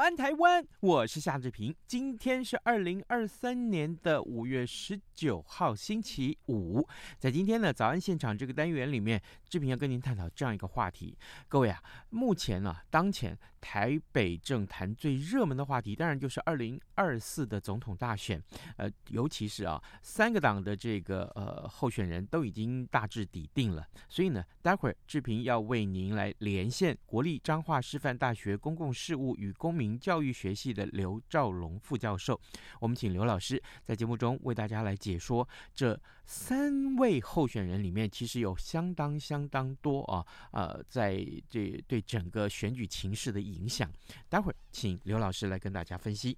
[0.00, 0.66] 安，台湾！
[0.80, 1.76] 我是夏志平。
[1.86, 6.88] 今天是二零二三年的五月十九号，星期五。
[7.18, 11.18] 在今天呢，早安现场这个单元里面，志平要跟您探讨这样一个话题。
[11.48, 18.42] 各位啊，目前呢、啊，当前台北政坛最热门的话题，当然就是二零二四的总统大选。
[18.78, 23.86] 呃，尤其是啊，三个党的这个呃候选人都已经大致底定了。
[24.08, 32.40] 所以呢，待会儿志平要为您来连线国立彰化师范大学公共事务与公民教育学系的刘兆龙副教授，
[32.80, 43.90] 我们请刘老师在节目中为大家来解说这三位候选人里面，其实有相当相当多啊，呃，在这对整个选举情势的影响。
[44.28, 46.36] 待会儿请刘老师来跟大家分析。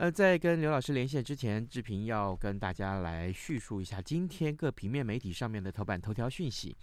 [0.00, 6.74] 呃，在跟刘老师连线之前，志平要跟大家来叙述一下今天各平面媒体上面的头版头条讯息。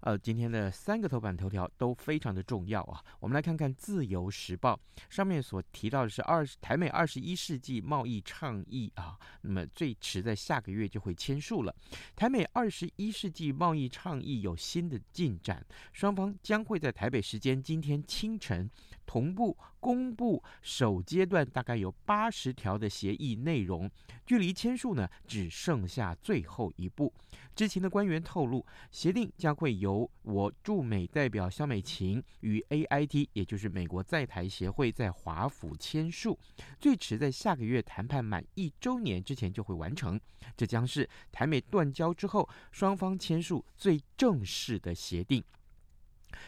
[0.00, 3.04] 呃，今天的三个头版头条都非常的重要啊。
[3.20, 4.80] 我们来看看《自由时报》
[5.14, 11.76] 上面所提到的是二台美二十一世纪贸易倡议啊，那么最迟在下个月就会签署了。
[12.16, 18.70] 台美二十一世纪贸易倡议有新的进展，双方将会在台北时间今天清晨
[19.12, 23.90] 同步公布首阶段大概有八十条的协议内容，
[24.24, 27.12] 距离签署呢只剩下最后一步。
[27.54, 36.38] 知情的官员透露，协定将会由我驻美代表肖美琴与 AIT，也就是美国在台协会在华府签署，
[36.80, 40.18] 最迟在下个月谈判满一周年之前就会完成。
[40.56, 45.44] 这将是台美断交之后双方签署最正式的协定。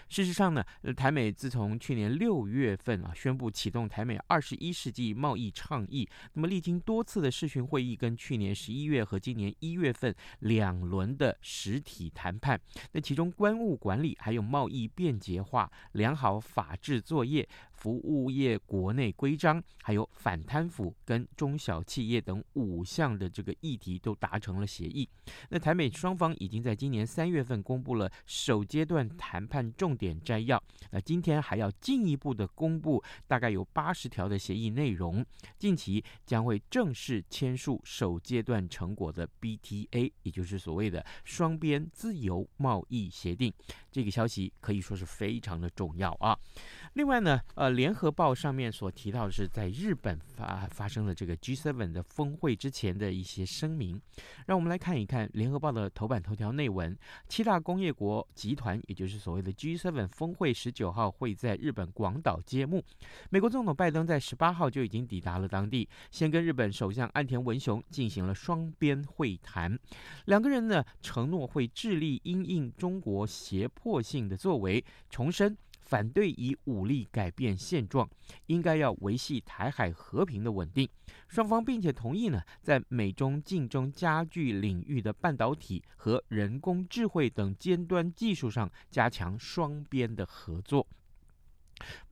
[0.09, 0.65] 事实上呢，
[0.97, 12.61] 台美自从去年六月份啊宣布启动台美二十一世纪贸易倡议，那么历经多次的视讯会议，跟去年十一月和今年一月份两轮的实体谈判，
[12.93, 17.49] 那其中关务管理还有贸易便捷化、良好法制作业。
[17.85, 25.07] 服务业国内规章，还有反贪腐跟中小企业等五项的这个议题都达成了协议。
[25.51, 30.63] 那台美双方已经在今年三月份公布了首阶段谈判重点摘要。
[30.93, 35.23] 那今天还要进一步的公布，大概有八十条的协议内容。
[35.59, 43.53] 近期将会正式签署首阶段成果的 BTA，也就是所谓的双边自由贸易协定。
[43.93, 46.35] 这个消息可以说是非常的重要啊。
[46.95, 54.01] 另外呢，呃，联合报上面所提到的是，在日本发发生了这个 G7 的峰会之前的一些声明。
[54.47, 56.97] 让我们来看一看联合报的头版头条内文：
[57.29, 62.81] 七大工业国集团，也就是所谓的 G7 峰会，十九号会在日本广岛揭幕。
[63.29, 69.77] 美国总统拜登在十八号就已经抵达了当地，先跟日本首相岸田文雄进行了双边会谈。
[70.27, 75.59] 两个人呢，承诺会致力因应中国胁迫性的作为，重申。
[75.85, 78.09] 反对以武力改变现状，
[78.47, 80.89] 应该要维系台海和平的稳定。
[81.29, 90.87] 双方并且同意呢，在美中竞争加剧领域的半导体和人工智慧等尖端技术上加强双边的合作。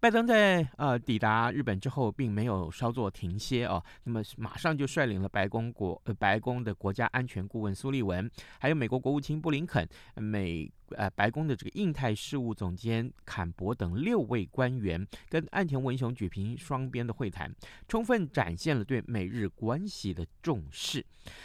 [0.00, 8.28] 拜登在呃抵达日本之后，并没有稍作停歇哦，那么马上就率领了白宫国呃白宫的国家安全顾问苏利文，
[8.58, 10.70] 还有美国国务卿布林肯、美。
[10.92, 17.54] 呃，白宫的这个印太事务总监坎伯等六位官员跟岸田文雄举行双边的会谈，
[17.88, 21.04] 充分展现了对美日关系的重视。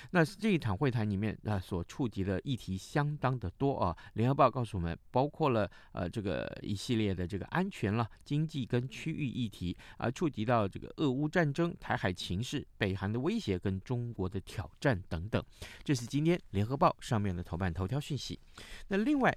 [0.10, 3.95] 那这一场会谈里面啊、呃，所触及的议题相当的多啊。
[4.13, 15.44] 联合报告诉我们，包括了呃这个一系列的这个安全了、经济跟区域议题啊、触及到这个俄乌战争、台海情势、北韩的威胁跟中国的挑战等等。
[15.83, 18.39] 这是今天联合报上面的头版头条讯息。
[18.88, 19.37] 那另外。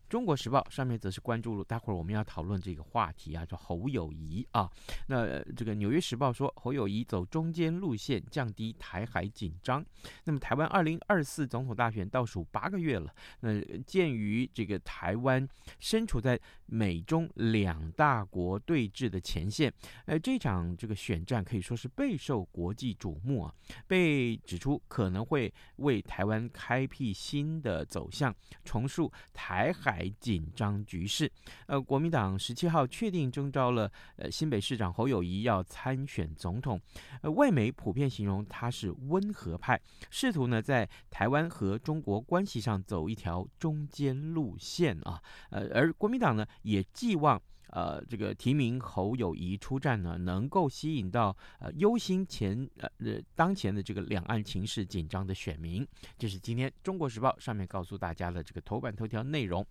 [0.11, 4.69] 中国时报上面则是关注了，待会儿我们要讨论这个话题啊，叫侯友谊啊。
[5.07, 9.81] 那这个纽约时报说，侯友谊走中间路线，降低台海紧张。
[10.25, 15.47] 那么台湾二零二四总统大选倒数八个月了，那鉴于这个台湾
[15.79, 19.73] 身处在美中两大国对峙的前线，
[20.07, 23.53] 呃，这场这个选战可以说是备受国际瞩目啊，
[23.87, 28.35] 被指出可能会为台湾开辟新的走向，
[28.65, 31.31] 重塑台海紧张局势。
[31.67, 36.79] 呃，国民党十七号确定征召了呃新北市长侯友谊要参选总统，
[37.21, 47.41] 呃，外媒普遍形容他是温和派，试图呢在台湾和中国关系上走一条中间路线啊，呃，而国民党呢也寄望。
[47.71, 55.85] 呃，这个提名侯友谊出战呢，能够吸引到呃忧心前呃呃当前的这个两岸情势紧张的选民。
[56.17, 59.65] 这是今天《中国时报》上面告诉大家的这个头版头条内容。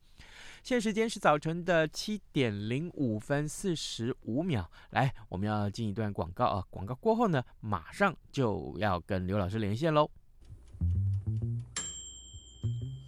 [0.63, 4.71] 现在时间是早晨的七点零五分四十五秒。
[4.91, 6.65] 来，我们要进一段广告啊！
[6.69, 10.11] 广告过后呢，马上就要跟刘老师连线喽。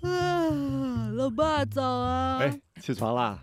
[0.03, 2.39] 啊，老爸早啊！
[2.39, 3.43] 哎，起床啦！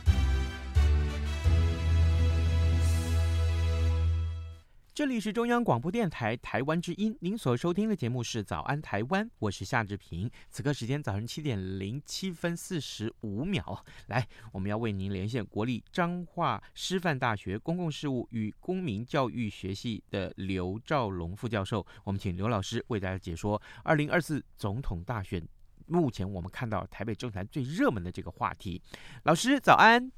[5.01, 10.29] 这里是中央广播电台台湾之音，您所收听的节目是《早安台湾》，我是夏志平。
[10.51, 25.43] 此刻时间早上七点零七分四十五秒，来，我们要为您连线国立彰化师范大学公共事务与公民教育学系的刘兆龙副教授，我们请刘老师为大家解说二零二四总统大选。
[25.87, 28.79] 目前我们看到台北政坛最热门的这个话题，
[29.23, 30.11] 老师早安。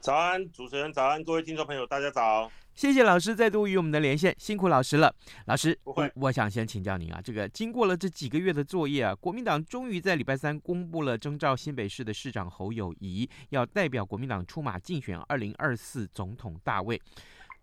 [0.00, 2.50] 早安，主持人早安，各位听众朋友，大家早。
[2.74, 5.14] 谢谢老师再度与我们的连线，辛苦老师了。
[5.46, 17.00] 老师，不会，我想先请教您啊，这个经过了这几个月的作业啊，国民党终于在礼拜三公布了征召新北市的市长侯友谊，要代表国民党出马竞选二零二四总统大位。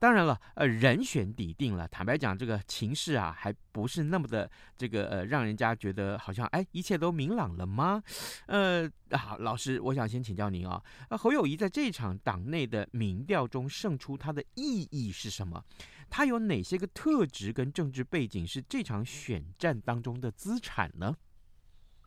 [0.01, 1.87] 当然了，呃，人选底定了。
[1.87, 8.01] 坦白讲，这个情势啊，还不是那么的这个呃，让人家觉得好像哎，一切都明朗了吗？
[8.47, 15.63] 呃，好，老师，我想先请教您啊，呃，侯友谊在这场党内的民调中胜出，他的意义是什么？
[16.09, 21.15] 他有哪些个特质跟政治背景是这场选战当中的资产呢？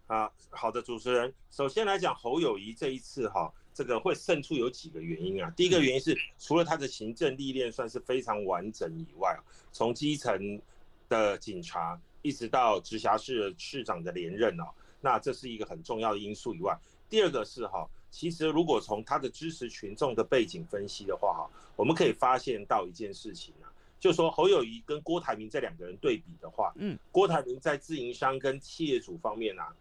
[0.08, 3.52] 啊，好的，主持人，首先来讲，侯友谊这一次哈。
[3.74, 5.52] 这个会胜出有几个原因啊？
[5.56, 9.36] 第一个原因是，除了他的行政历练算是非常完整以外，
[9.72, 10.62] 从基层
[11.08, 14.64] 的警察一直到直辖市市长的连任哦，
[15.00, 16.78] 那这是一个很重要的因素以外，
[17.10, 23.66] 第二个是哈，其实如果从他的支持群众的背景分析的话哈，我们可以发现到一件事情啊，
[23.98, 29.74] 就是说侯友谊跟郭台铭这两个人对比的话，嗯，郭台铭在自营商跟企业主方面啊，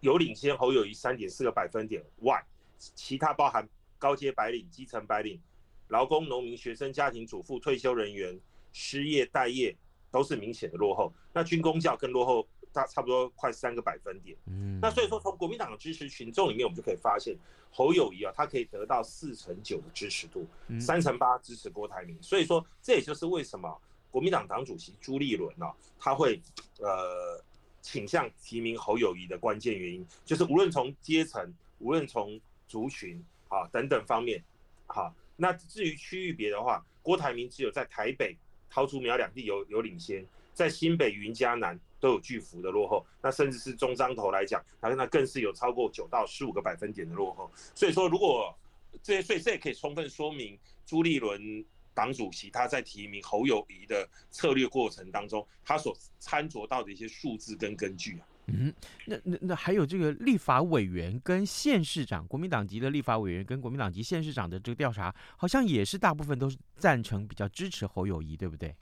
[0.00, 2.42] 有领先侯友谊三点四个百分点外。
[2.78, 3.68] 其他包含
[3.98, 5.40] 高阶白领、基层白领、
[5.88, 8.38] 劳工、农民、学生、家庭主妇、退休人员、
[8.72, 9.76] 失业待业，
[10.10, 11.12] 都是明显的落后。
[11.32, 14.36] 那军公教更落后，大差不多快三个百分点。
[14.46, 17.36] 嗯，那所以说从国民党的支持群众里面，我们就可以发现
[17.70, 20.46] 侯友谊啊，他可以得到四成九的支持度，
[20.80, 22.16] 三成八支持郭台铭。
[22.22, 23.80] 所以说这也就是为什么
[24.10, 25.66] 国民党党主席朱立伦呢，
[25.98, 26.40] 他会
[26.78, 27.42] 呃。
[27.80, 34.44] 倾向提名侯友谊的关键原因，就是无论从阶层，无论从族群啊等等方面，
[34.86, 38.36] 好，那至于区域别的话，郭台铭只有在台北、
[38.70, 47.50] 桃竹苗两地有有领先，在新北、云嘉南都有巨幅的落后，那甚至是中彰投来讲，那那更是有超过九到十五个百分点的落后。
[47.74, 48.56] 所以说，如果
[49.02, 58.26] 这些，所以这也可以充分说明朱立伦党主席他在提名侯友宜的策略过程当中，他所参酌到的一些数字跟根据啊。
[58.48, 58.72] 嗯，
[59.06, 68.74] 那那那还有这个立法委员跟县市长，国民党籍的立法委员跟国民党籍县市长的这个调查，好像也是大部分都是赞成比较支持侯友谊，对不对？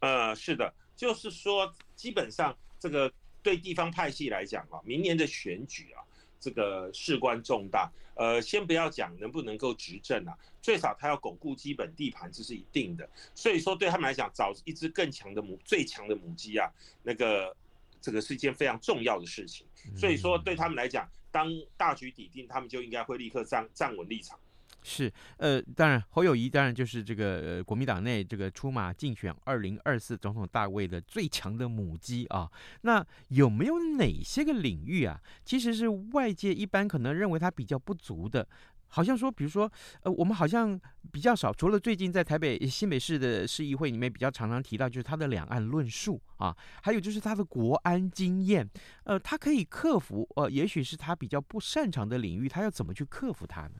[0.00, 3.12] 呃，是的，就是说基本上这个
[3.42, 6.02] 对地方派系来讲啊，明年的选举啊。
[6.38, 13.08] 这个事关重大，呃，先不要讲能不能够执政啊，最少他要巩固基本地盘，这是一定的。
[13.34, 16.70] 所以说，对他们来讲，找一只更强的母、最强的母鸡啊，
[17.02, 17.56] 那个
[18.00, 19.66] 这个是一件非常重要的事情。
[19.96, 24.38] 所以说，对他们来讲，当大局底定，他们就应该会立刻站站稳立场。
[24.82, 32.48] 是，呃，当然侯友宜当然就是这个呃国民党内这个出马竞选二零二四总统大位的最强的母鸡啊。
[32.82, 38.46] 那有没有哪些个领域啊，其实是外界一般可能认为他比较不足的？
[38.88, 39.70] 好像说，比如说，
[40.02, 40.80] 呃，我们好像
[41.12, 48.68] 比较少，除了最近在台北新北市的市议会里面比较常常提到，就是他的两岸论述啊，还有就是他的国安经验，
[49.04, 53.74] 呃，他可以克服，呃，也许是他比较不擅长的领域，他要怎么去克服它呢？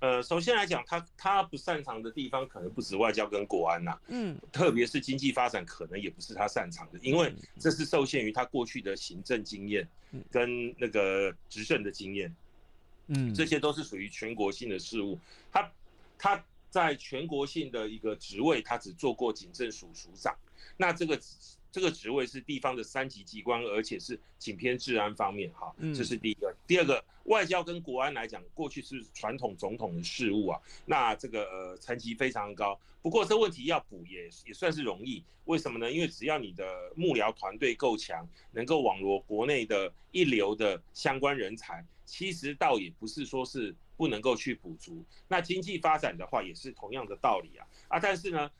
[0.00, 9.88] 呃，首先来讲，他他不擅长的地方可能不止外交跟国安呐、啊，嗯，特别是经济发展，可能也不是他擅长的，因为这是受限于他过去的行政经验，
[10.28, 12.34] 跟那个执政的经验，
[13.08, 15.18] 嗯，这些都是属于全国性的事务。
[15.50, 15.72] 他
[16.18, 20.36] 他在全国性的一个职位，他只做过警政署署长，
[20.76, 21.20] 那这个。
[21.74, 26.54] 这个职位是地方的三级机关，而且是仅偏治安方面，哈，这是第一个。
[26.66, 32.78] 第二个，外交跟国安来讲，过去是传统总统的事务啊，那这个呃层级非常高。
[33.00, 35.90] 不过这问题要补也也算是容易，为什么呢？
[35.90, 41.82] 因为只要你的幕僚团队够强，能够网罗国内的一流的相关人才，
[42.12, 45.02] 其实倒也不是说是不能够去补足。
[45.28, 48.50] 那经济发展的话，也是同样的道理啊啊，但是呢。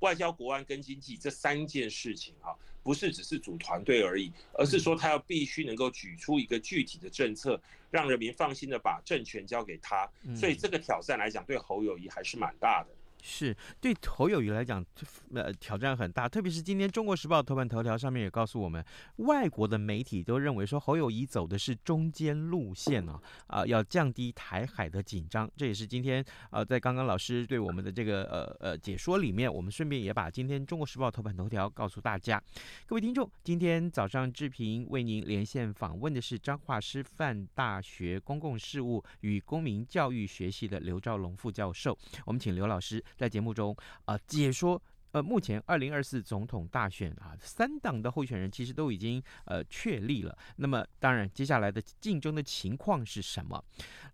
[0.00, 10.10] 外交、国安跟经济这三件事情哈，不是只是组团队而已，而是说他要必须能够举出一个具体的政策，让人民放心的把政权交给他。
[10.34, 12.90] 所以这个挑战来讲，对侯友谊还是蛮大的。
[13.22, 14.84] 是对侯友谊来讲，
[15.32, 16.28] 呃，挑战很大。
[16.28, 18.84] 特别是今天《中国时报》头版头条上面也告诉我们，
[19.18, 25.48] 外国的媒体都认为说侯友谊走的是中间路线啊，啊、要降低台海的紧张。
[25.56, 32.42] 这也是今天呃，在刚刚老师对我们的这个呃呃解说里面，我们顺便也把今天《中国时报》头版头条告诉大家。
[32.86, 41.96] 各位听众，今天早上志平为您连线访问的是彰化师范大学公共事务与公民教育学系的刘兆龙副教授。
[42.26, 43.02] 我们请刘老师。
[43.16, 44.80] 在节目中啊、解说
[45.12, 50.34] 呃，目前二零二四总统大选啊，三党的候选人其实都已经呃确立了。
[50.56, 53.62] 那么，当然接下来的竞争的情况是什么？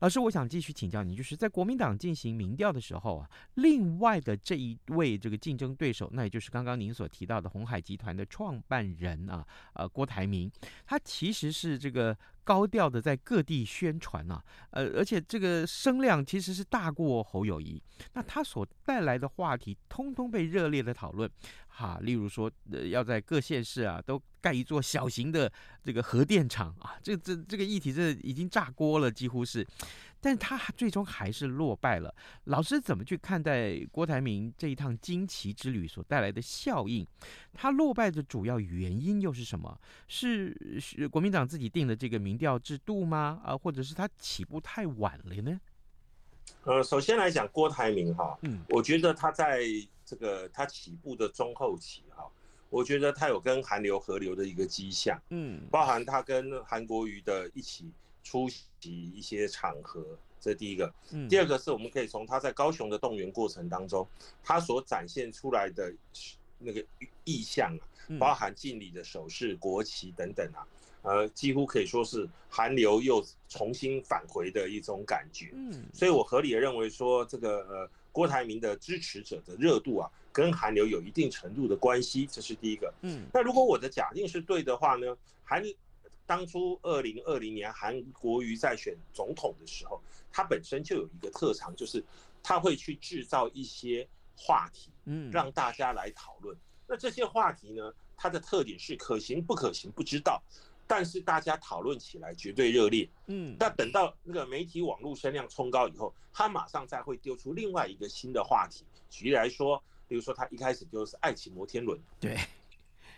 [0.00, 10.50] 老师，我想继续请教您，就是在国民党进行民调的时候啊，另外的这一位这个竞争对手，那也就是刚刚您所提到的鸿海集团的创办人啊，呃，郭台铭，
[10.84, 12.18] 他其实是这个。
[12.48, 17.82] 高调的在各地宣传啊，呃，而且这个声量其实是大过侯友谊，
[18.14, 21.30] 那他所带来的话题，通通被热烈的讨论，
[21.66, 25.52] 哈，例如说，呃，要在各县市啊都盖一座小型的
[25.84, 29.66] 这个核电厂啊，这这这个议题这已经炸锅了，几乎是。
[30.20, 32.14] 但是他最终还是落败了。
[32.44, 37.06] 老师怎么去看待郭台铭这一趟惊奇之旅所带来的效应？
[37.54, 39.80] 他落败的主要原因又是什么？
[40.08, 43.40] 是是国民党自己定的这个民调制度吗？
[43.44, 45.60] 啊，或者是他起步太晚了呢？
[46.64, 49.62] 呃，首先来讲，郭台铭哈，嗯，我觉得他在
[50.04, 52.26] 这个他起步的中后期哈，
[52.70, 57.90] 我觉得他有跟韩流合流的一个迹象，嗯，包含他跟韩国瑜的一起。
[58.22, 58.66] 出席
[59.10, 60.04] 一些场合，
[60.40, 60.92] 这是第一个。
[61.28, 64.06] 第二个是我们可以从他在高雄的动员过程当中，
[64.42, 65.92] 他所展现出来的
[66.58, 66.84] 那个
[67.24, 67.82] 意象啊，
[68.18, 70.66] 包含敬礼的手势、国旗等等啊，
[71.02, 75.50] 呃，几乎可以说是韩流又重新返回的一种感觉。
[75.54, 82.92] 嗯，所以我合理的认为说，这个呃郭台铭的支持者的热度啊，跟韩流有一定程度的关系，这是第一个。
[83.02, 85.64] 嗯，那如果我的假定是对的话呢，韩。
[86.28, 89.98] 当初二零二零年韩国瑜在选总统的时候，
[90.30, 92.04] 他本身就有一个特长，就是
[92.42, 94.06] 他会去制造一些
[94.36, 96.54] 话题，嗯，让大家来讨论。
[96.86, 100.42] 那这些话题呢，它的特点是可行不可行不知道，
[100.86, 103.08] 但是大家讨论起来绝对热烈。
[103.28, 108.84] 嗯，那等到那个媒体网络声量冲高以后，他马上再会丢出另外一个新的话题。
[109.08, 112.36] 举例来说，比如说他一开始就是爱情摩天轮，对，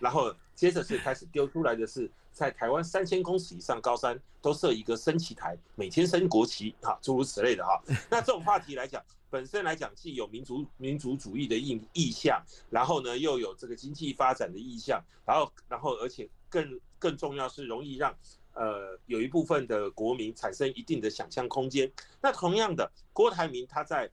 [0.00, 7.80] 然后接着是开始丢出来的是在台湾三千公尺以上高山都设一个升旗台，每天升国旗，哈，诸如此类的哈。
[8.10, 9.00] 那这种话题来讲。
[9.32, 18.12] 本身来讲，既有民族民族主义的意意向，然后呢，又有这个经济发展的意向，然后，然后，而且更更重要是容易让
[18.54, 21.88] 呃有一部分的国民产生一定的想象空间。
[22.20, 24.10] 那同样的，郭台铭他在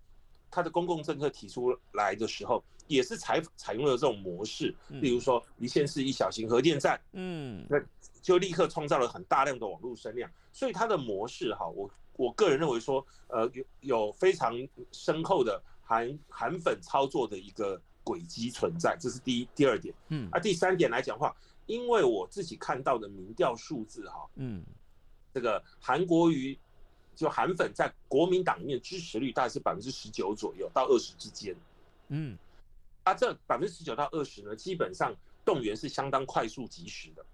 [0.51, 7.77] 他的公共政策提出来的时候，也是采采用了这种模式，例如说一线是一小型核电站，嗯，那
[8.21, 11.89] 就立刻创造了很大量的网络声量，所以它的模式哈，我。
[12.17, 14.55] 我个人认为说，呃，有有非常
[14.91, 19.93] 深厚的韩韩粉操作的一个轨迹存在，这是第一、第二点。
[20.07, 24.63] 嗯，啊，第三点来讲的话，因为我自己看到的民调数字哈，嗯，
[25.31, 26.57] 这个韩国瑜
[27.15, 31.55] 就韩粉在国民党里面支持率大概是百分之十九左右到二十之间，
[32.07, 32.35] 嗯，
[33.07, 37.25] 啊，这百分之十九到二十呢，基本上动员是相当快速及时的。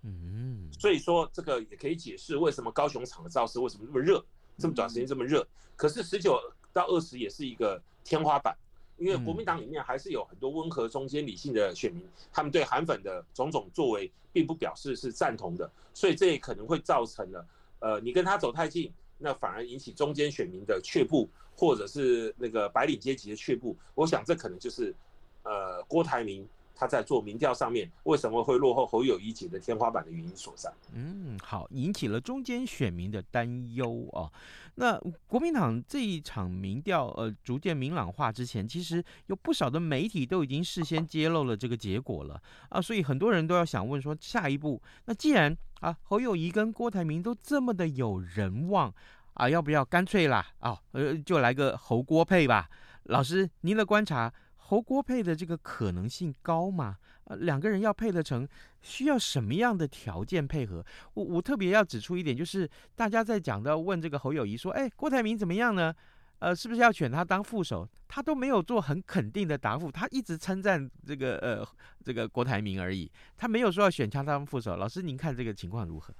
[0.00, 4.24] 嗯，所以说这个也可以解释为什么高雄场的造势为什么这么热，
[4.56, 5.46] 这么短时间这么热。
[5.76, 6.40] 可是十九
[6.72, 8.56] 到二十也是一个天花板，
[8.96, 17.46] 因为国民党里面还是有很多温和、中间、理性的选民，他们对韩粉的种种作为并不表示是赞同的，所以这也可能会造成了，
[17.80, 23.76] 呃，你跟他走太近，那反而引起中间选民的却步，或者是那个白领阶级的却步。
[23.94, 24.94] 我想这可能就是，
[25.42, 26.48] 呃，郭台铭。
[26.74, 30.72] 他在做民调上面为什么会落后侯友宜解的天花板的原因所在？
[30.92, 34.30] 嗯，好，引起了中间选民的担忧哦。
[34.76, 48.92] 那国民党这一场民调呃逐渐明朗化之前，其实有不少的媒体都已经事先揭露了这个结果了啊，所以很多人都要想问说，下一步那既然啊侯友宜跟郭台铭都这么的有人望
[49.34, 52.68] 啊，要不要干脆啦啊呃就来个侯郭配吧？
[53.04, 54.32] 老师，您的观察。
[54.74, 56.96] 侯郭配的这个可能性高吗？
[57.26, 58.46] 呃，两个人要配得成，
[58.82, 60.84] 需要什么样的条件配合？
[61.14, 65.94] 我我特别要指出一点，就是大家在讲到问这个侯友谊说，哎，郭台铭怎么样呢？
[66.40, 67.88] 呃，是不是要选他当副手？
[68.08, 71.64] 他都没有做很肯定的答复，他一直称赞这个呃
[72.02, 74.76] 这个郭台铭而已，他没有说要选他当副手。
[74.76, 76.12] 老师，您看这个情况如何？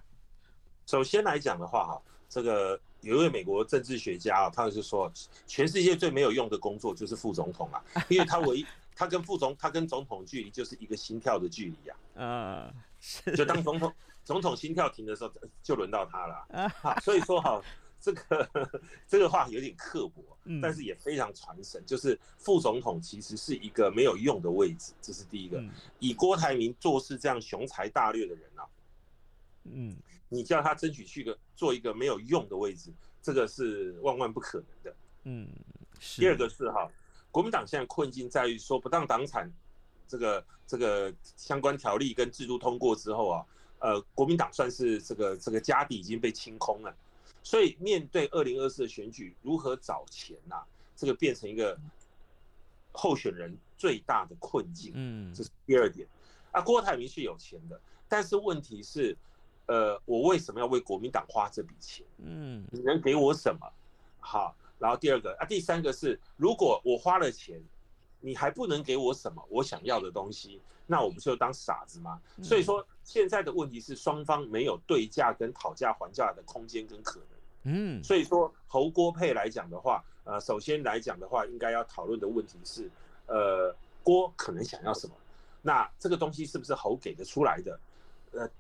[0.87, 2.81] 首先来讲的话，哈，这个。
[3.05, 5.13] 有一位美国政治学家啊，他就说，
[5.47, 11.97] 全世界最没有用的工作就是副总统啊，因为他唯一， 他跟副总，他跟总统距离就是一个心跳的距离呀。
[12.15, 12.75] 嗯，
[13.37, 13.93] 就当总统
[14.25, 15.31] 总统心跳停的时候，
[15.63, 16.71] 就轮到他了。
[16.83, 17.61] 啊，所以说哈，
[18.01, 20.23] 这个这个话有点刻薄，
[20.63, 25.63] 但是也非常传神，就是副总统其实是一个没有用的位置，这是第一个。
[25.99, 28.65] 以郭台铭做事这样雄才大略的人啊，
[29.65, 29.95] 嗯。
[30.35, 32.93] 你叫他争取去个做一个没有用的位置，
[33.23, 34.97] 这个是万万不可能的。
[35.23, 35.49] 嗯，
[36.17, 36.91] 第二个是哈，
[37.31, 39.49] 国民党现在困境在于说不当党产
[40.09, 43.47] 这个这个相关条例跟制度通过之后啊，
[43.79, 46.93] 呃，国民党算是这个这个家底已经被清空了，
[47.45, 50.67] 所以面对二零二四的选举，如何找钱呐、啊？
[50.97, 51.79] 这个变成一个
[52.91, 54.91] 候选人最大的困境。
[54.97, 56.09] 嗯，这是第二点。
[56.51, 59.17] 啊，郭台铭是有钱的，但是问题是。
[59.67, 62.05] 呃，我为什么要为国民党花这笔钱？
[62.19, 63.67] 嗯，你能给我什么？
[64.21, 67.63] 好，然后第二个啊，第三个是，如果我花了钱，
[68.21, 72.21] 你还不能给我什么我想要的东西，那我不就当傻子吗？
[72.43, 77.29] 所以说，现在的问题是双方没有对价跟讨价还价的空间跟可能。
[77.65, 82.91] 嗯，所以说侯郭配来讲的话，呃，首先来讲的话，应该要讨论的问题是，
[83.27, 85.15] 呃，郭可能想要什么？
[85.63, 87.81] 那这个东西是不是侯给得出来的？
[88.33, 88.51] 呃。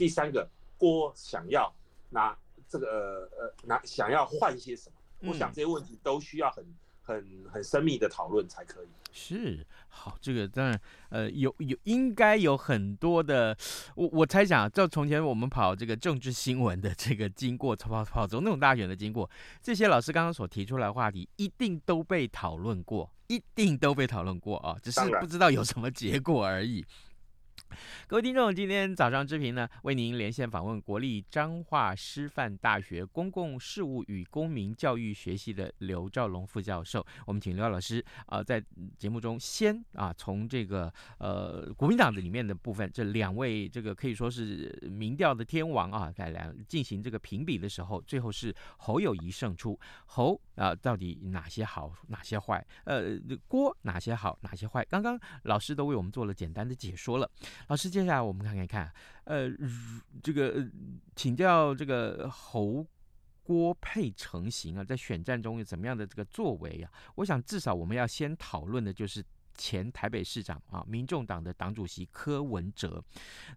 [0.00, 1.70] 第三个，郭想要
[2.08, 2.34] 拿
[2.66, 5.28] 这个呃拿想要换些什么？
[5.28, 6.64] 我想这些问题都需要很
[7.02, 8.86] 很很深密的讨论才可以。
[9.12, 13.54] 是，好，这个当然呃有有应该有很多的，
[13.94, 19.28] 我我猜想，就从前我们跑这个政治新闻的这个经过，跑跑跑总统大选的经过，
[19.60, 26.82] 这些老师刚刚所提出来的话题，一定都被讨论过，一定都被讨论过啊，只是不知道有什么结果而已。
[28.06, 37.04] 各位听众，今天早上之平呢，为您连线访问国立彰化师范大学公共事务与公民教育学系的刘兆龙副教授。
[37.26, 38.62] 我们请刘老师啊、在
[38.98, 49.78] 节目中先啊，从这个呃国民党的里面的部分，这两位这个可以说是民调的天王啊，在来进行这个评比的时候，最后是侯友谊胜出。
[50.06, 52.66] 侯啊，到底哪些好，哪些坏？
[52.84, 54.84] 呃，郭哪些好，哪些坏？
[54.86, 57.30] 刚刚老师都为我们做了简单的解说了。
[57.68, 58.92] 老师，接下来我们看看看，
[59.24, 59.48] 呃，
[60.22, 60.66] 这个
[61.14, 62.84] 请教这个侯
[63.42, 66.90] 郭配成型啊，在选战中有怎么样的这个作为啊？
[67.16, 69.24] 我想至少我们要先讨论的就是
[69.56, 73.02] 前台北市长啊，民众党的党主席柯文哲。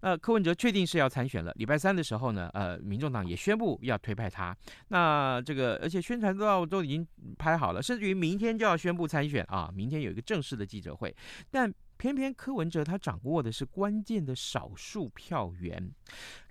[0.02, 4.56] 那柯文哲确定是要参选了，礼拜三的时候呢，呃，民众党也宣布要推派他。
[4.90, 11.16] 那这个而且宣传照都已经拍好了，甚至于明天就要宣布参选啊，明天有一个正式的记者会，
[11.50, 11.74] 但。
[11.98, 15.90] 偏偏柯文哲他掌握的是关键的少数票源，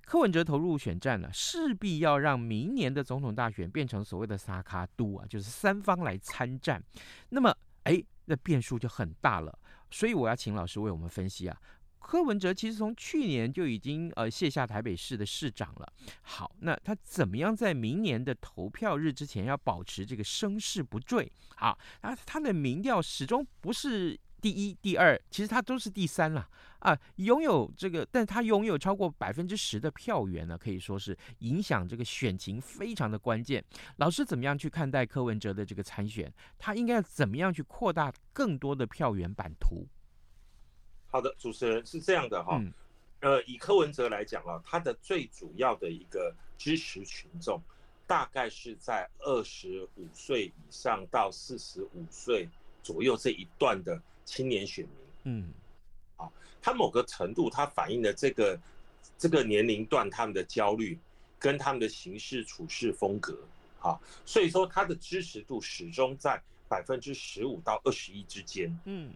[0.05, 6.83] 柯文哲投入选战了，势必要让明年的总统大选变成所谓的三卡都啊，就是三方来参战。
[7.29, 9.57] 那么，哎，那变数就很大了。
[9.91, 11.55] 所以我要请老师为我们分析啊，
[11.99, 15.93] 柯文哲其实从去年就已经呃卸下台北市的市长了。
[16.23, 21.31] 好，那他怎么样在明年的投票日之前要保持这个声势不坠？
[21.57, 24.19] 好，他他的民调始终不是。
[24.43, 26.45] 第一、第二，其实他都是第三了
[26.79, 26.99] 啊！
[27.15, 33.63] 拥有这个，但他拥有超过百分之十的票源呢，可以说是影响这个选情非常的关键。
[33.99, 36.29] 老师怎么样去看待柯文哲的这个参选？
[36.59, 39.87] 他应该要怎么样去扩大更多的票源版图？
[41.07, 42.73] 好的，主持人是这样的哈，嗯、
[43.21, 47.61] 呃，以柯文哲来讲啊，他的最主要的一个支持群众，
[48.05, 52.49] 大概是在二十五岁以上到四十五岁
[52.83, 53.97] 左右这一段的。
[54.25, 55.53] 青年选民，嗯，
[56.17, 56.29] 啊，
[56.61, 58.59] 他某个程度，他反映了这个
[59.17, 60.97] 这个年龄段他们的焦虑，
[61.37, 63.37] 跟他们的行事处事风格，
[63.79, 69.13] 啊，所以说他的支持度始终在百分之十五到二十一之间，嗯，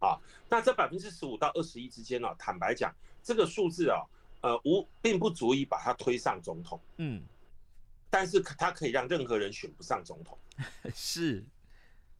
[0.00, 0.18] 啊，
[0.48, 4.02] 那这百分之十五到二十一之间呢，坦白讲，这个数字啊，
[4.40, 7.22] 呃，无并不足以把他推上总统，嗯，
[8.10, 10.38] 但是他可以让任何人选不上总统，
[10.94, 11.44] 是，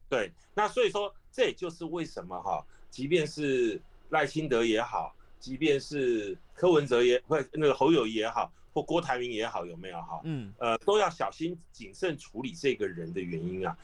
[0.08, 1.14] 对，那所以说。
[1.34, 10.20] 这也就是为什么哈，即便是赖清德也好，即便是柯文哲也或那个侯友宜也好，或郭台铭也好，有没有哈？
[10.22, 13.76] 嗯，呃，都要小心谨慎处理这个人的原因啊。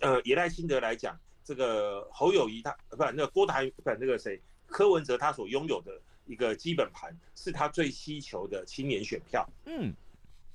[0.00, 9.48] 呃，以赖清德来讲，这个侯友谊他不那个郭台不那个谁柯文哲他所拥有的一个基本盘是他最希求的青年选票。
[9.66, 9.94] 嗯，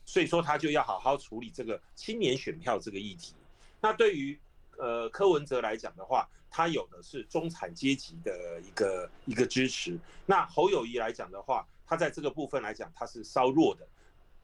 [0.03, 3.33] 所以说他就要好好处理这个青年选票这个议题。
[3.79, 4.37] 那对于
[4.77, 9.97] 呃，柯文哲来讲的话，他有的是中产阶级的一个一个支持。
[10.25, 13.87] 那侯友谊来讲的话，他在这个部分来讲，他是稍弱的，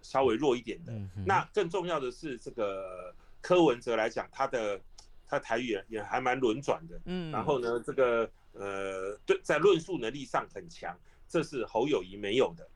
[0.02, 0.94] 稍微弱一点的。
[1.26, 4.80] 那更重要的是，这个柯文哲来讲，他的
[5.28, 7.00] 他台语也也还蛮轮转的。
[7.06, 7.32] 嗯。
[7.32, 12.70] 然后呢，这个呃，对，在论述能力上很强，这是侯友谊没有的。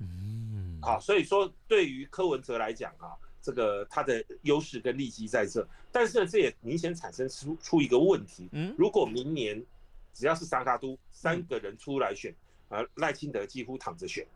[0.00, 0.78] 嗯。
[0.82, 3.16] 好，所以说对于柯文哲来讲啊。
[3.46, 8.48] 这个他的优势跟利基在这，但是呢，这也明显产生出出一个问题。
[8.50, 9.64] 嗯，如果明年
[10.12, 12.34] 只要是三脚督三个人出来选，
[12.68, 14.26] 而赖清德几乎躺着选。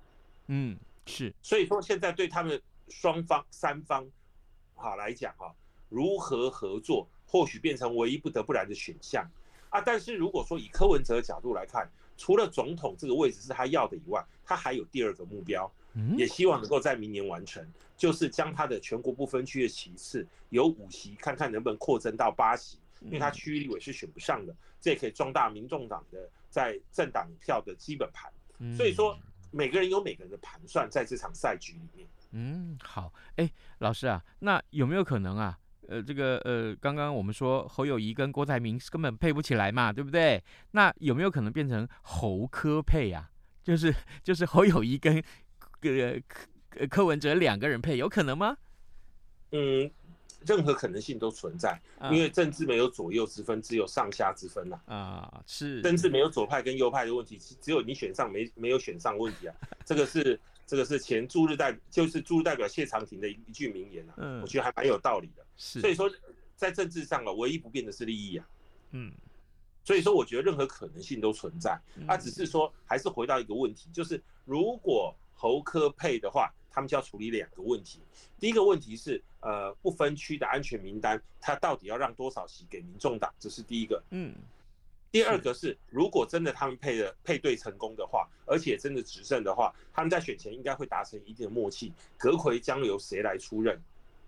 [0.46, 1.34] 嗯，是。
[1.42, 4.08] 所以说现在对他们双方三方
[4.76, 5.52] 好来讲哈，
[5.88, 9.28] 如何合作或许变成唯一不得不然的选项
[9.70, 9.80] 啊。
[9.80, 15.68] 但是如果说以柯文哲的角度来看，除了总统这个位置是他要的以外，他还有第二个目标。
[16.16, 28.32] 也希望能够在明年完成，就是将他的全国不分区的席次由五席，看看能不能扩增到八席，因为他区域立委是选不上的，这也可以壮大民众党的在政党票的基本盘。
[28.76, 29.18] 所以说，
[29.50, 32.06] 每个人有每个人的盘算，在这场赛局里面。
[32.32, 35.58] 嗯，好，哎，老师啊，那有没有可能啊？
[35.88, 40.40] 呃，这个呃，刚刚我们说侯友谊跟郭台铭根本配不起来嘛，对不对？
[40.70, 43.28] 那有没有可能变成侯科配啊？
[43.64, 45.20] 就是 就是侯友谊跟
[45.80, 46.22] 个
[46.68, 48.56] 柯柯文哲两个人配有可能吗？
[49.52, 49.90] 嗯，
[50.46, 51.80] 任何可能性都存在，
[52.12, 54.80] 因为政治没有左右之分，只有上下之分呐。
[54.86, 59.54] 啊，是政治没有左派跟右派的问题，只有你选上没没有选上问题啊。
[59.84, 65.44] 这个是这个是前驻日代就是驻日代表谢长廷的一一句名言啊，嗯，我觉得还蛮有道理的。
[65.56, 66.08] 是，所以说
[66.54, 68.46] 在政治上啊，唯一不变的是利益啊。
[68.92, 69.12] 嗯，
[69.84, 75.12] 所以说我觉得任何可能性都存在，啊，只是说还是回到一个问题，就是如果。
[75.40, 78.02] 侯科配的话，他们就要处理两个问题。
[78.38, 83.32] 第一个问题是，呃，不分区的安全名单，他到底要让多少席给民众党？
[83.38, 84.02] 这是第一个。
[84.10, 84.34] 嗯。
[85.10, 93.82] 第二个是，如果真的他们配的配对成功的话，而且真的执政的话，他们在选前应该会达成一定的默契，阁魁将由谁来出任？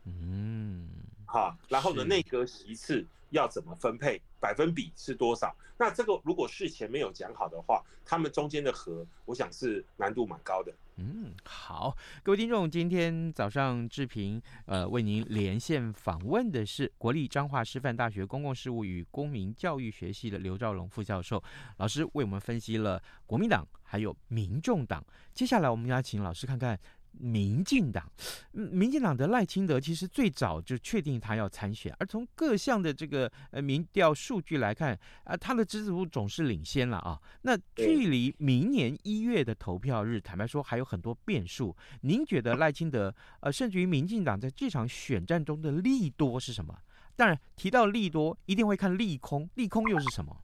[0.06, 0.88] 嗯，
[1.26, 5.54] 好，然后呢，内阁席次要怎么分配，百分比是多少？
[5.78, 10.72] 那这个如果事前没有讲好的话，他们中间的和，我想是难度蛮高的。
[10.96, 21.42] 嗯，好，各位听众，今天早上志平呃为您连线访问的是国立彰化师范大学公共事务与公民教育学系的刘兆龙副教授，
[21.76, 25.04] 老师为我们分析了国民党还有民众党。
[25.32, 26.78] 接下来我们要请老师看看。
[27.12, 28.10] 民进党，
[28.52, 37.20] 民进党的赖清德其实最早就确定他要参选，而从各项的这个呃民调数据来看，啊，他的支持度总是领先了啊。
[37.42, 41.76] 那距离明年一月的投票日，坦白说还有很多变数。
[42.00, 46.76] 您觉得赖清德，呃，甚至于民进党在这场选战中的利多是什么？
[47.14, 50.36] 当然提到利多，一定会看利空，利空又是什么？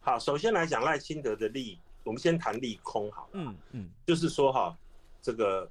[0.00, 4.76] 好，首先来讲赖清德的利，我们先谈利空好了，嗯嗯，就是说哈。
[5.22, 5.70] 这个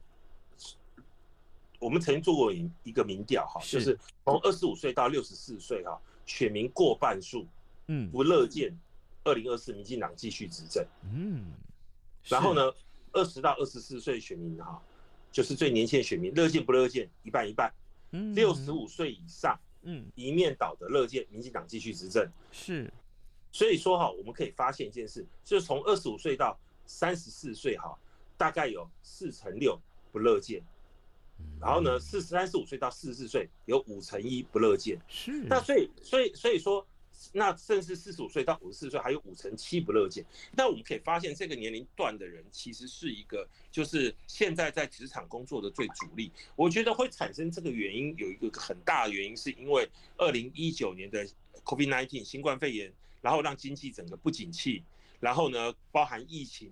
[1.79, 2.51] 我们曾经做过
[2.83, 7.47] 一个民调哈，就是从二十五岁到六十四岁哈，选民过半数
[7.87, 8.11] 嗯。
[8.11, 8.77] 不乐见
[9.23, 10.85] 二零二四民进党继续执政。
[11.03, 11.53] 嗯，
[12.25, 12.71] 然后呢
[13.13, 14.81] 二十到二十四岁选民哈，
[15.31, 17.73] 就是最年轻的选民乐见不乐见一半一半，
[18.35, 20.05] 六十五岁以上嗯。
[20.15, 22.29] 一面倒的乐见民进党继续执政。
[22.51, 22.91] 是，
[23.53, 27.97] 所以说哈我们可以发现一件事，就是从二十五岁到三十四岁哈。
[28.39, 29.77] 大概有四成六
[30.13, 30.63] 不乐见，
[31.59, 35.43] 然后呢，四十三十五岁到四十四岁有五成一不乐见，是。
[35.43, 36.87] 那所以所以所以说，
[37.33, 40.25] 那甚至四十五岁到五十四岁还有五成七不乐见。
[40.53, 46.31] 那我们可以发现，这个年龄段的人其实是一个，就是现在在职场工作的最主力。
[46.55, 51.27] 我觉得会产生这个原因，有一个很大的原因，是因为二零一九年的
[51.65, 54.81] COVID-19 新冠肺炎，然后让经济整个不景气，
[55.19, 56.71] 然后呢，包含疫情。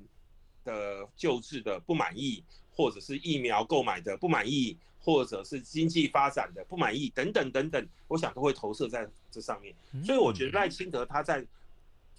[0.67, 2.43] 的救治的不满意，
[2.75, 9.73] 或者是疫苗购买的不满意，或者是经济发展的不满意，等等等等，我想都会投射在这上面。
[10.03, 11.45] 所以我觉得赖清德他在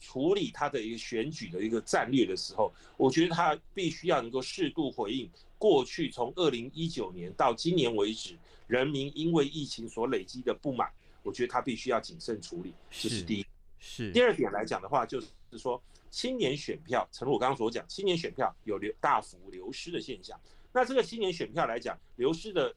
[0.00, 8.34] 处理他的一个选举的一个战略的时候，我觉得他必须要能够适度回应过去从二零一九年到今年为止，
[8.66, 10.90] 人民因为疫情所累积的不满，
[11.22, 13.46] 我觉得他必须要谨慎处理，这是第一。
[13.78, 14.10] 是。
[14.10, 15.80] 第二点来讲的话，就是说。
[16.10, 20.38] 青年选票，诚如我刚刚所讲，青年选票有流大幅流失的现象。
[20.72, 22.74] 那这个青年选票来讲，流失的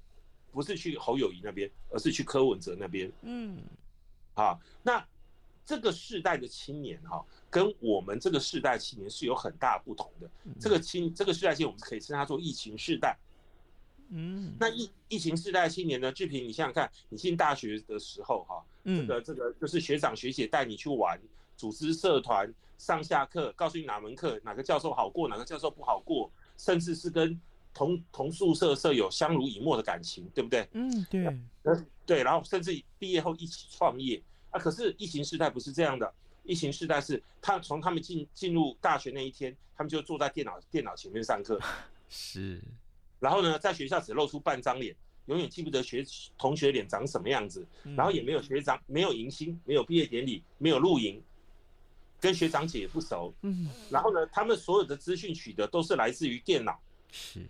[0.52, 3.12] 不是去侯友谊那边，而是去柯文哲那边。
[3.22, 3.62] 嗯，
[4.34, 5.06] 好，那
[5.66, 10.30] 这个世代的青年哈，跟我们这个世代青年是有很大不同的。
[10.60, 13.18] 这个青这个世代青年，我们可以称它做疫情世代。
[14.10, 16.12] 嗯，那疫疫情世代青年呢？
[16.12, 21.18] 志平，你想想看，你进大学的时候哈，这个这个就是学长学姐带你去玩，
[21.62, 22.52] 组织社团。
[22.80, 27.40] 上下课告诉你哪门课哪个教授好过，哪个教授不好过，甚至是跟
[27.76, 30.68] 同同宿舍舍友相濡以沫的感情，对不对？
[30.72, 31.24] 嗯，对。
[32.08, 34.20] 对，然后甚至毕业后一起创业
[34.50, 34.60] 啊。
[34.60, 36.12] 可是疫情时代不是这样的，
[36.44, 41.62] 疫情时代是他从他们进进入大学那一天，他们就坐在电脑电脑前面上课，
[42.10, 42.60] 是。
[43.20, 44.96] 然后呢，在学校只露出半张脸，
[45.28, 46.04] 永远记不得学
[46.36, 47.64] 同学脸长什么样子，
[47.96, 51.22] 然后也没有学长，没有迎新，没有毕业典礼，没有露营。
[52.22, 56.80] 跟学长姐也不熟，嗯，然后呢，他们所有的资讯取得都是来自于电脑，
[57.12, 57.44] 是，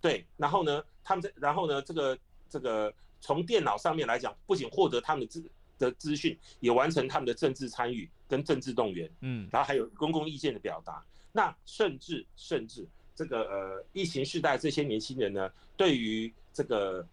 [0.00, 2.16] 对，然后呢，他们在，然后呢，这个
[2.48, 17.04] 这个从电脑上面来讲，不仅获得他们的资的资讯，也完成他们的政治参与跟政治动员，嗯，然后还有公共意见的表达，那甚至甚至这个呃疫情时代这些年轻人呢，对于这个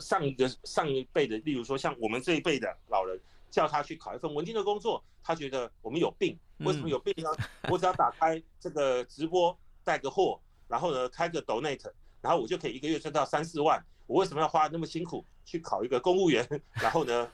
[0.00, 3.18] 上一个上一辈的，例如说像我们这一辈的老人。
[3.54, 7.30] 叫他去考一份稳定的工作，他觉得我们有病，为什么有病呢？
[7.70, 11.88] 我只要打开这个直播带个货，然后呢开个 donate，
[12.20, 13.80] 然后我就可以一个月赚到三四万。
[14.08, 16.44] 我为什么要花那么辛苦去考一个公务员？
[16.74, 17.30] 然后呢，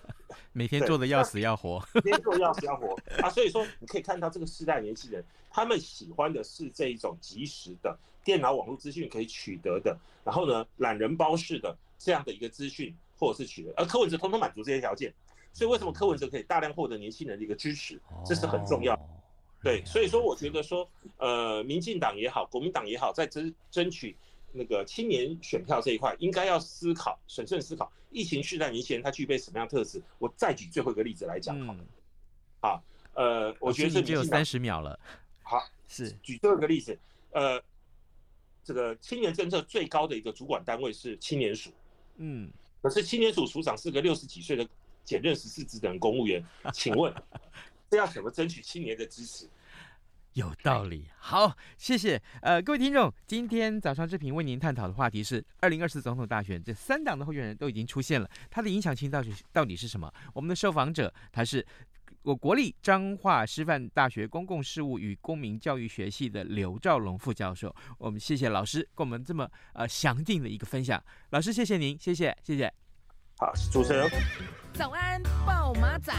[0.52, 3.30] 每天做的要死要活， 每天做的要死要活啊！
[3.30, 15.14] 所以说你可以看到这个世代年轻人，他们喜欢的是这一种及时的电脑网络资讯可以取得的，然后呢懒人包式的这样的一个资讯或者是取得，而柯文哲通通满足这些条件。
[15.52, 18.00] 所以为什么柯文哲可以大量获得年轻人的一个支持？
[18.24, 18.98] 这是很重要。
[19.62, 24.16] 对，所以说我觉得说，呃，民进党也好，国民党也好，在争争取
[24.52, 30.00] 那个青年选票这一块，应该要思考，审慎思考，疫情时代年轻人他具备什么样特质？
[30.18, 31.84] 我再举最后一个例子来讲好了。
[32.62, 32.82] 好，
[33.12, 34.98] 呃，我觉得这只有三十秒了。
[35.42, 36.98] 好，是举最后一个例子，
[37.32, 37.60] 呃，
[38.64, 41.70] 这个青年政策最高的一个主管单位是青年署。
[42.16, 44.66] 嗯，可是青年署署长是个六十几岁的。
[45.04, 47.12] 兼任十四职等公务员，请问
[47.90, 49.48] 这要怎么争取青年的支持？
[50.34, 52.22] 有道理，好，谢谢。
[52.40, 60.08] 呃，各位听众，今天早上这频为您探讨的话题是二零二四总统大选，这三党的候选人都已经出现了，它的影响性到底到底是什么？
[60.32, 61.66] 我们的受访者他是
[62.22, 67.74] 我国立彰化师范大学公共事务与公民教育学系的刘兆龙副教授。
[67.98, 72.79] 我们谢谢老师跟我们这么呃详尽的一个分享，老师谢谢您，谢谢谢谢。
[73.40, 74.06] 好，主持人，
[74.74, 76.12] 早安，暴马仔。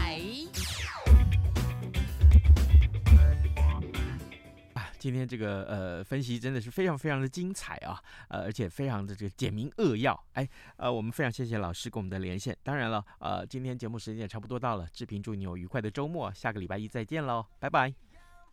[4.98, 12.56] 今天这个呃分析真的是非常非常的精彩啊，呃而且非常的这个简明扼要，哎呃我们非常谢谢老师跟我们的连线。
[12.64, 17.94] 当然了，呃今天节目时间也差不多到了，志平祝你有愉快的周末，下个礼拜一再见喽，拜拜。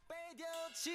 [0.08, 0.92] 被丢弃